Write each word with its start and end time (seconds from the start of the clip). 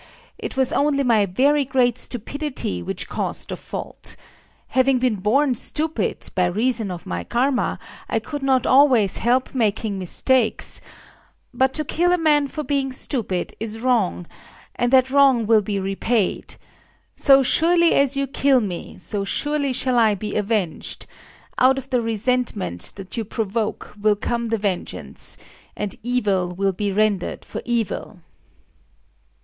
It 0.39 0.57
was 0.57 0.73
only 0.73 1.03
my 1.03 1.27
very 1.27 1.63
great 1.63 1.95
stupidity 1.95 2.81
which 2.81 3.07
caused 3.07 3.49
the 3.49 3.55
fault. 3.55 4.15
Having 4.69 4.97
been 4.97 5.17
born 5.17 5.53
stupid, 5.53 6.27
by 6.33 6.47
reason 6.47 6.89
of 6.89 7.05
my 7.05 7.23
Karma, 7.23 7.77
I 8.09 8.17
could 8.17 8.41
not 8.41 8.65
always 8.65 9.17
help 9.17 9.53
making 9.53 9.99
mistakes. 9.99 10.81
But 11.53 11.71
to 11.75 11.85
kill 11.85 12.11
a 12.11 12.17
man 12.17 12.47
for 12.47 12.63
being 12.63 12.91
stupid 12.91 13.55
is 13.59 13.81
wrong,—and 13.81 14.91
that 14.91 15.11
wrong 15.11 15.45
will 15.45 15.61
be 15.61 15.77
repaid. 15.77 16.55
So 17.15 17.43
surely 17.43 17.93
as 17.93 18.17
you 18.17 18.25
kill 18.25 18.59
me, 18.59 18.97
so 18.97 19.23
surely 19.23 19.71
shall 19.71 19.99
I 19.99 20.15
be 20.15 20.33
avenged;—out 20.35 21.77
of 21.77 21.91
the 21.91 22.01
resentment 22.01 22.93
that 22.95 23.17
you 23.17 23.23
provoke 23.23 23.93
will 24.01 24.15
come 24.15 24.47
the 24.47 24.57
vengeance; 24.57 25.37
and 25.77 25.95
evil 26.01 26.55
will 26.55 26.73
be 26.73 26.91
rendered 26.91 27.45
for 27.45 27.61
evil."... 27.65 28.17